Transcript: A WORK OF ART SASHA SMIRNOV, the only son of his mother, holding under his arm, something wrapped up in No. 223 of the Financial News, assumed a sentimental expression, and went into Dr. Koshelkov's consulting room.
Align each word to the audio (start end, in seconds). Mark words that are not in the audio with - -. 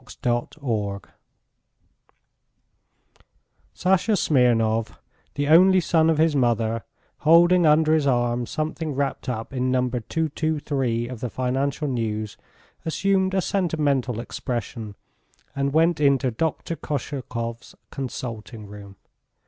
A 0.23 0.33
WORK 0.33 0.55
OF 0.57 0.63
ART 0.67 1.09
SASHA 3.75 4.13
SMIRNOV, 4.17 4.97
the 5.35 5.47
only 5.47 5.79
son 5.79 6.09
of 6.09 6.17
his 6.17 6.35
mother, 6.35 6.83
holding 7.19 7.67
under 7.67 7.93
his 7.93 8.07
arm, 8.07 8.47
something 8.47 8.93
wrapped 8.95 9.29
up 9.29 9.53
in 9.53 9.69
No. 9.69 9.87
223 9.89 11.07
of 11.07 11.19
the 11.19 11.29
Financial 11.29 11.87
News, 11.87 12.35
assumed 12.83 13.35
a 13.35 13.41
sentimental 13.41 14.19
expression, 14.19 14.95
and 15.55 15.71
went 15.71 15.99
into 15.99 16.31
Dr. 16.31 16.75
Koshelkov's 16.75 17.75
consulting 17.91 18.65
room. 18.65 18.95